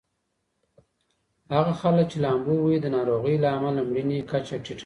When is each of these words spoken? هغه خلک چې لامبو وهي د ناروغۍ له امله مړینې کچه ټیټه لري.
هغه 1.55 1.73
خلک 1.81 2.05
چې 2.11 2.17
لامبو 2.23 2.55
وهي 2.59 2.79
د 2.81 2.87
ناروغۍ 2.95 3.35
له 3.43 3.47
امله 3.57 3.81
مړینې 3.89 4.19
کچه 4.31 4.55
ټیټه 4.65 4.71
لري. 4.75 4.79